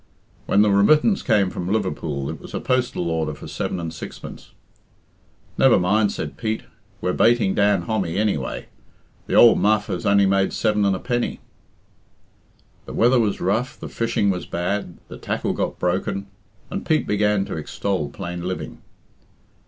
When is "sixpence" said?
3.93-4.49